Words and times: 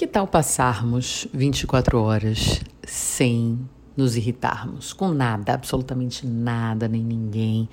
Que 0.00 0.06
tal 0.06 0.26
passarmos 0.26 1.28
24 1.30 2.00
horas 2.00 2.62
sem 2.82 3.60
nos 3.94 4.16
irritarmos 4.16 4.94
com 4.94 5.10
nada, 5.10 5.52
absolutamente 5.52 6.26
nada, 6.26 6.88
nem 6.88 7.04
ninguém 7.04 7.68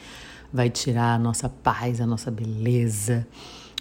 vai 0.52 0.70
tirar 0.70 1.14
a 1.14 1.18
nossa 1.18 1.48
paz, 1.48 2.02
a 2.02 2.06
nossa 2.06 2.30
beleza, 2.30 3.26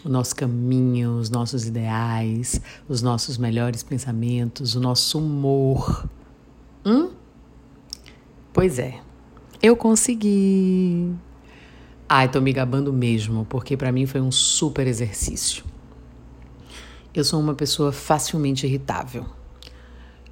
o 0.04 0.08
nosso 0.08 0.36
caminho, 0.36 1.18
os 1.18 1.28
nossos 1.28 1.66
ideais, 1.66 2.60
os 2.88 3.02
nossos 3.02 3.36
melhores 3.36 3.82
pensamentos, 3.82 4.76
o 4.76 4.80
nosso 4.80 5.18
humor. 5.18 6.08
Hum? 6.84 7.10
Pois 8.52 8.78
é, 8.78 9.00
eu 9.60 9.76
consegui. 9.76 11.12
Ai, 12.08 12.28
tô 12.28 12.40
me 12.40 12.52
gabando 12.52 12.92
mesmo, 12.92 13.44
porque 13.46 13.76
para 13.76 13.90
mim 13.90 14.06
foi 14.06 14.20
um 14.20 14.30
super 14.30 14.86
exercício. 14.86 15.64
Eu 17.16 17.24
sou 17.24 17.40
uma 17.40 17.54
pessoa 17.54 17.92
facilmente 17.92 18.66
irritável. 18.66 19.24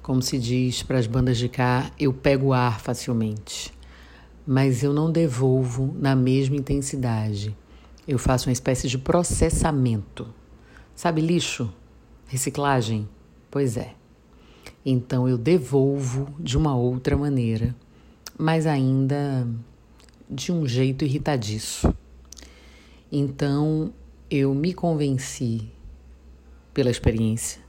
Como 0.03 0.21
se 0.21 0.37
diz 0.37 0.83
para 0.83 0.99
as 0.99 1.07
bandas 1.07 1.35
de 1.35 1.49
cá, 1.49 1.91
eu 1.99 2.13
pego 2.13 2.53
ar 2.53 2.79
facilmente. 2.79 3.73
Mas 4.45 4.83
eu 4.83 4.93
não 4.93 5.11
devolvo 5.11 5.95
na 5.97 6.15
mesma 6.15 6.57
intensidade. 6.57 7.57
Eu 8.07 8.19
faço 8.19 8.47
uma 8.47 8.53
espécie 8.53 8.87
de 8.87 8.99
processamento. 8.99 10.31
Sabe 10.93 11.21
lixo? 11.21 11.73
Reciclagem? 12.27 13.09
Pois 13.49 13.77
é. 13.77 13.95
Então 14.85 15.27
eu 15.27 15.39
devolvo 15.39 16.35
de 16.39 16.55
uma 16.55 16.77
outra 16.77 17.17
maneira, 17.17 17.75
mas 18.37 18.67
ainda 18.67 19.47
de 20.29 20.51
um 20.51 20.67
jeito 20.67 21.03
irritadiço. 21.03 21.91
Então 23.11 23.91
eu 24.29 24.53
me 24.53 24.71
convenci 24.71 25.73
pela 26.75 26.91
experiência, 26.91 27.61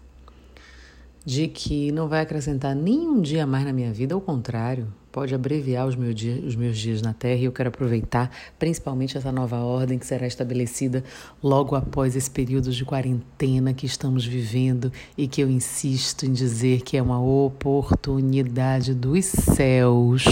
de 1.25 1.47
que 1.47 1.91
não 1.93 2.09
vai 2.09 2.21
acrescentar 2.21 2.75
nenhum 2.75 3.23
dia 3.23 3.47
mais 3.47 3.65
na 3.65 3.73
minha 3.73 3.93
vida, 3.93 4.15
ao 4.15 4.21
contrário, 4.21 4.93
pode 5.13 5.35
abreviar 5.35 5.87
os 5.87 5.95
meus, 5.97 6.15
dias, 6.15 6.45
os 6.45 6.57
meus 6.57 6.77
dias 6.77 7.01
na 7.01 7.15
Terra. 7.15 7.41
E 7.41 7.45
eu 7.45 7.53
quero 7.53 7.69
aproveitar 7.69 8.31
principalmente 8.59 9.17
essa 9.17 9.33
nova 9.33 9.59
ordem 9.59 9.99
que 9.99 10.05
será 10.05 10.27
estabelecida 10.27 11.03
logo 11.43 11.75
após 11.75 12.15
esse 12.15 12.31
período 12.31 12.71
de 12.71 12.85
quarentena 12.85 13.73
que 13.73 13.87
estamos 13.87 14.27
vivendo 14.27 14.93
e 15.17 15.27
que 15.27 15.41
eu 15.41 15.49
insisto 15.49 16.27
em 16.27 16.33
dizer 16.33 16.83
que 16.83 16.97
é 16.97 17.03
uma 17.03 17.21
oportunidade 17.21 18.93
dos 18.93 19.25
céus 19.25 20.25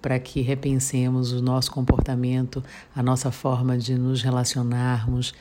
para 0.00 0.18
que 0.18 0.42
repensemos 0.42 1.32
o 1.32 1.42
nosso 1.42 1.72
comportamento, 1.72 2.62
a 2.94 3.02
nossa 3.02 3.32
forma 3.32 3.76
de 3.76 3.94
nos 3.96 4.22
relacionarmos 4.22 5.34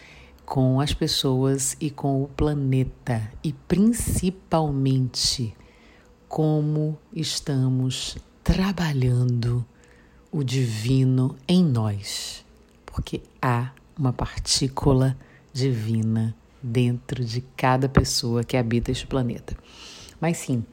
com 0.48 0.80
as 0.80 0.94
pessoas 0.94 1.76
e 1.78 1.92
com 1.92 2.24
o 2.24 2.28
planeta 2.30 3.30
e 3.44 3.52
principalmente 3.52 5.54
como 6.30 6.98
estamos 7.14 8.18
trabalhando 8.46 9.66
o 10.32 10.46
divino 10.46 11.36
em 11.50 11.66
nós, 11.66 12.46
porque 12.86 13.22
há 13.42 13.74
uma 14.00 14.14
partícula 14.14 15.18
divina 15.52 16.34
dentro 16.64 17.26
de 17.26 17.42
cada 17.58 17.90
pessoa 17.90 18.42
que 18.42 18.56
habita 18.56 18.90
este 18.90 19.06
planeta. 19.06 19.54
Mas 20.20 20.38
sim, 20.38 20.66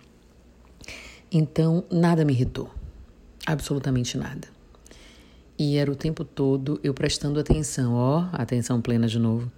então 1.32 1.82
nada 1.90 2.24
me 2.24 2.32
irritou, 2.32 2.70
absolutamente 3.44 4.16
nada. 4.16 4.46
E 5.58 5.76
era 5.76 5.90
o 5.90 5.96
tempo 5.96 6.24
todo 6.24 6.78
eu 6.84 6.94
prestando 6.94 7.40
atenção, 7.40 7.94
ó, 7.94 8.28
atenção 8.32 8.80
plena 8.80 9.08
de 9.08 9.18
novo 9.18 9.50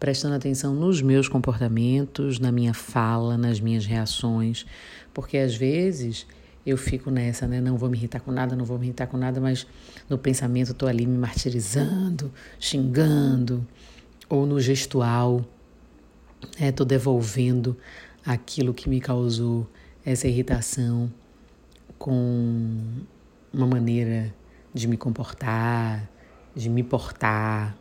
prestando 0.00 0.34
atenção 0.34 0.74
nos 0.74 1.02
meus 1.02 1.28
comportamentos, 1.28 2.38
na 2.38 2.50
minha 2.50 2.72
fala, 2.72 3.36
nas 3.36 3.60
minhas 3.60 3.84
reações, 3.84 4.64
porque 5.12 5.36
às 5.36 5.54
vezes 5.54 6.26
eu 6.64 6.78
fico 6.78 7.10
nessa, 7.10 7.46
né? 7.46 7.60
Não 7.60 7.76
vou 7.76 7.90
me 7.90 7.98
irritar 7.98 8.20
com 8.20 8.32
nada, 8.32 8.56
não 8.56 8.64
vou 8.64 8.78
me 8.78 8.86
irritar 8.86 9.06
com 9.06 9.18
nada, 9.18 9.40
mas 9.40 9.66
no 10.08 10.16
pensamento 10.16 10.72
estou 10.72 10.88
ali 10.88 11.06
me 11.06 11.18
martirizando, 11.18 12.32
xingando, 12.58 13.66
ou 14.28 14.46
no 14.46 14.58
gestual, 14.58 15.44
estou 16.58 16.86
né? 16.86 16.88
devolvendo 16.88 17.76
aquilo 18.24 18.72
que 18.72 18.88
me 18.88 19.00
causou 19.00 19.68
essa 20.04 20.26
irritação 20.26 21.12
com 21.98 22.78
uma 23.52 23.66
maneira 23.66 24.34
de 24.72 24.88
me 24.88 24.96
comportar, 24.96 26.08
de 26.54 26.70
me 26.70 26.82
portar, 26.82 27.76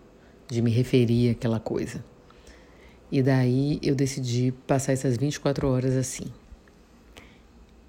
de 0.50 0.62
me 0.62 0.72
referir 0.72 1.30
àquela 1.30 1.60
coisa. 1.60 2.04
E 3.12 3.22
daí 3.22 3.80
eu 3.82 3.96
decidi 3.96 4.52
passar 4.68 4.94
essas 4.94 5.16
24 5.16 5.68
horas 5.68 5.96
assim. 5.96 6.26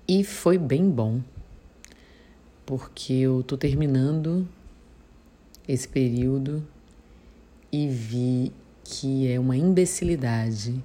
E 0.07 0.23
foi 0.25 0.59
bem 0.59 0.91
bom, 0.91 1.21
porque 2.67 3.13
eu 3.15 3.43
tô 3.43 3.57
terminando 3.57 4.47
esse 5.67 5.89
período 5.89 6.67
e 7.73 7.89
vi 7.89 8.53
que 8.85 9.31
é 9.31 9.39
uma 9.39 9.57
imbecilidade 9.57 10.83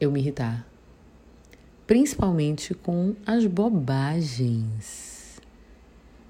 eu 0.00 0.10
me 0.10 0.20
irritar. 0.20 0.66
Principalmente 1.86 2.74
com 2.74 3.14
as 3.26 3.46
bobagens. 3.46 5.40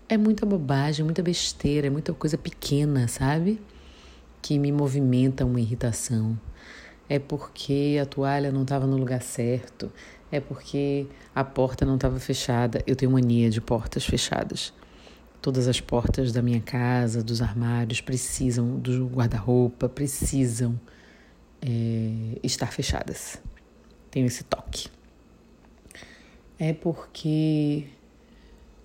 É 0.09 0.17
muita 0.17 0.47
bobagem, 0.47 1.05
muita 1.05 1.23
besteira, 1.23 1.87
é 1.87 1.91
muita 1.91 2.15
coisa 2.15 2.39
pequena, 2.39 3.07
sabe? 3.07 3.61
Que 4.41 4.59
me 4.59 4.73
movimenta 4.73 5.45
uma 5.45 5.61
irritação. 5.61 6.39
É 7.09 7.19
porque 7.19 7.99
a 8.01 8.07
toalha 8.07 8.53
não 8.53 8.63
estava 8.63 8.87
no 8.87 8.97
lugar 8.97 9.23
certo. 9.23 9.91
É 10.31 10.41
porque 10.41 11.07
a 11.35 11.43
porta 11.43 11.87
não 11.87 11.95
estava 11.95 12.19
fechada. 12.21 12.83
Eu 12.87 12.95
tenho 12.95 13.11
mania 13.11 13.49
de 13.49 13.61
portas 13.61 14.05
fechadas. 14.05 14.73
Todas 15.41 15.69
as 15.69 15.81
portas 15.81 16.33
da 16.33 16.43
minha 16.43 16.61
casa, 16.61 17.23
dos 17.23 17.41
armários, 17.41 18.01
precisam, 18.01 18.79
do 18.79 19.07
guarda-roupa, 19.07 19.89
precisam 19.89 20.79
é, 21.63 22.39
estar 22.43 22.73
fechadas. 22.73 23.41
Tenho 24.11 24.27
esse 24.27 24.45
toque. 24.45 24.89
É 26.59 26.73
porque, 26.73 27.87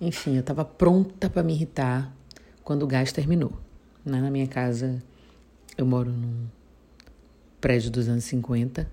enfim, 0.00 0.34
eu 0.34 0.40
estava 0.40 0.64
pronta 0.64 1.28
para 1.28 1.42
me 1.42 1.52
irritar 1.52 2.14
quando 2.62 2.84
o 2.84 2.86
gás 2.86 3.12
terminou. 3.12 3.52
Na 4.04 4.30
minha 4.30 4.46
casa 4.46 5.02
eu 5.76 5.84
moro 5.84 6.10
num 6.10 6.46
prédio 7.60 7.90
dos 7.90 8.08
anos 8.08 8.24
50, 8.24 8.90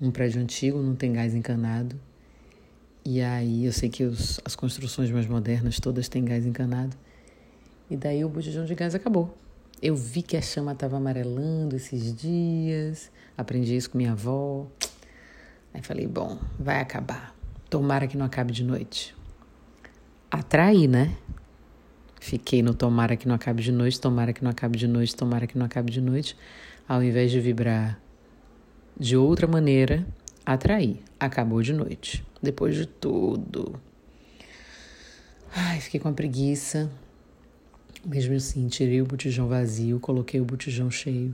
um 0.00 0.10
prédio 0.10 0.40
antigo, 0.40 0.80
não 0.80 0.94
tem 0.94 1.12
gás 1.12 1.34
encanado. 1.34 1.98
E 3.04 3.20
aí 3.22 3.64
eu 3.64 3.72
sei 3.72 3.88
que 3.88 4.04
os, 4.04 4.40
as 4.44 4.56
construções 4.56 5.10
mais 5.10 5.26
modernas 5.26 5.78
todas 5.78 6.08
têm 6.08 6.24
gás 6.24 6.44
encanado. 6.44 6.96
E 7.88 7.96
daí 7.96 8.24
o 8.24 8.28
botijão 8.28 8.64
de 8.64 8.74
gás 8.74 8.94
acabou. 8.94 9.36
Eu 9.80 9.94
vi 9.94 10.22
que 10.22 10.36
a 10.36 10.42
chama 10.42 10.72
estava 10.72 10.96
amarelando 10.96 11.76
esses 11.76 12.14
dias, 12.14 13.10
aprendi 13.36 13.76
isso 13.76 13.90
com 13.90 13.98
minha 13.98 14.12
avó. 14.12 14.66
Aí 15.72 15.82
falei, 15.82 16.06
bom, 16.06 16.38
vai 16.58 16.80
acabar. 16.80 17.34
Tomara 17.68 18.06
que 18.06 18.16
não 18.16 18.24
acabe 18.24 18.52
de 18.52 18.64
noite. 18.64 19.14
Atraí, 20.30 20.88
né? 20.88 21.16
Fiquei 22.26 22.60
no 22.60 22.74
tomara 22.74 23.16
que 23.16 23.28
não 23.28 23.36
acabe 23.36 23.62
de 23.62 23.70
noite, 23.70 24.00
tomara 24.00 24.32
que 24.32 24.42
não 24.42 24.50
acabe 24.50 24.76
de 24.76 24.88
noite, 24.88 25.14
tomara 25.14 25.46
que 25.46 25.56
não 25.56 25.64
acabe 25.64 25.92
de 25.92 26.00
noite, 26.00 26.36
ao 26.88 27.00
invés 27.00 27.30
de 27.30 27.38
vibrar 27.38 28.00
de 28.98 29.16
outra 29.16 29.46
maneira, 29.46 30.04
atrair. 30.44 30.98
Acabou 31.20 31.62
de 31.62 31.72
noite. 31.72 32.26
Depois 32.42 32.74
de 32.74 32.84
tudo. 32.84 33.80
Ai, 35.54 35.78
fiquei 35.78 36.00
com 36.00 36.08
a 36.08 36.12
preguiça. 36.12 36.90
Mesmo 38.04 38.34
assim, 38.34 38.66
tirei 38.66 39.00
o 39.00 39.06
botijão 39.06 39.46
vazio, 39.46 40.00
coloquei 40.00 40.40
o 40.40 40.44
botijão 40.44 40.90
cheio 40.90 41.32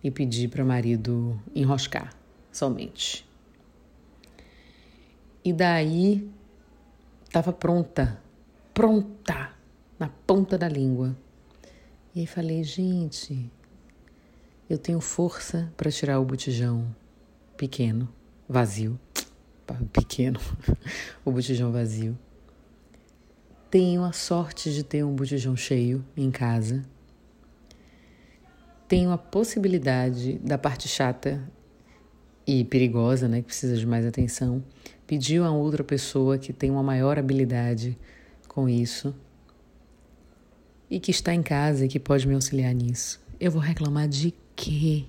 e 0.00 0.12
pedi 0.12 0.46
para 0.46 0.62
o 0.62 0.66
marido 0.66 1.36
enroscar 1.52 2.14
somente. 2.52 3.28
E 5.44 5.52
daí 5.52 6.24
estava 7.26 7.52
pronta, 7.52 8.22
pronta 8.72 9.49
na 10.00 10.08
ponta 10.08 10.56
da 10.56 10.66
língua. 10.66 11.14
E 12.14 12.20
aí 12.20 12.26
falei, 12.26 12.64
gente, 12.64 13.50
eu 14.68 14.78
tenho 14.78 14.98
força 14.98 15.70
para 15.76 15.90
tirar 15.90 16.18
o 16.18 16.24
botijão 16.24 16.96
pequeno, 17.54 18.08
vazio, 18.48 18.98
pequeno, 19.92 20.40
o 21.22 21.30
botijão 21.30 21.70
vazio. 21.70 22.18
Tenho 23.70 24.02
a 24.02 24.10
sorte 24.10 24.72
de 24.72 24.82
ter 24.82 25.04
um 25.04 25.14
botijão 25.14 25.54
cheio 25.54 26.02
em 26.16 26.30
casa. 26.30 26.82
Tenho 28.88 29.12
a 29.12 29.18
possibilidade 29.18 30.38
da 30.38 30.56
parte 30.56 30.88
chata 30.88 31.46
e 32.44 32.64
perigosa, 32.64 33.28
né, 33.28 33.42
que 33.42 33.48
precisa 33.48 33.76
de 33.76 33.86
mais 33.86 34.04
atenção, 34.04 34.64
pedir 35.06 35.42
a 35.42 35.52
outra 35.52 35.84
pessoa 35.84 36.38
que 36.38 36.52
tem 36.52 36.70
uma 36.70 36.82
maior 36.82 37.18
habilidade 37.18 37.96
com 38.48 38.68
isso 38.68 39.14
e 40.90 40.98
que 40.98 41.10
está 41.10 41.32
em 41.32 41.42
casa 41.42 41.84
e 41.84 41.88
que 41.88 42.00
pode 42.00 42.26
me 42.26 42.34
auxiliar 42.34 42.74
nisso. 42.74 43.20
Eu 43.38 43.50
vou 43.50 43.60
reclamar 43.60 44.08
de 44.08 44.34
quê? 44.56 45.04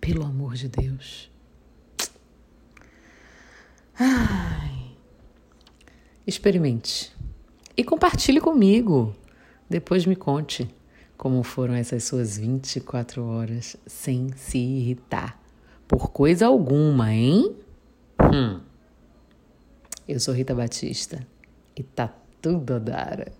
Pelo 0.00 0.24
amor 0.24 0.54
de 0.54 0.68
Deus. 0.68 1.30
Ai. 3.98 4.96
Experimente. 6.26 7.12
E 7.76 7.84
compartilhe 7.84 8.40
comigo. 8.40 9.14
Depois 9.68 10.04
me 10.04 10.16
conte 10.16 10.68
como 11.16 11.42
foram 11.42 11.74
essas 11.74 12.04
suas 12.04 12.38
24 12.38 13.22
horas 13.22 13.76
sem 13.86 14.30
se 14.36 14.58
irritar 14.58 15.38
por 15.86 16.10
coisa 16.10 16.46
alguma, 16.46 17.12
hein? 17.12 17.54
Hum. 18.32 18.60
Eu 20.08 20.18
sou 20.18 20.32
Rita 20.34 20.54
Batista 20.54 21.26
e 21.76 21.82
tá 21.82 22.12
tudo 22.40 22.74
a 22.74 22.78
dar. 22.78 23.32